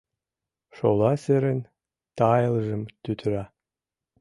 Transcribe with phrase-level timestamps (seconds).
[0.75, 1.59] Шола серын
[2.17, 3.43] тайылжым тӱтыра